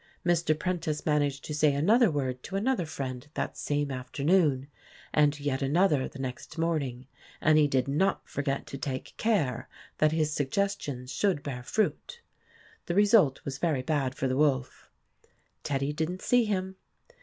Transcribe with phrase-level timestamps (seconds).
[0.25, 0.57] Mr.
[0.57, 4.65] Prentice managed to say another word to another friend that same afternoon;
[5.13, 7.05] and to yet another the next morning,
[7.39, 9.69] and he did not forget to take care
[9.99, 12.19] that his sugfSfestions should bear fruit.
[12.19, 12.33] o o o
[12.87, 14.89] The result was very bad for the wolf.
[15.61, 16.77] Teddy did n't see him.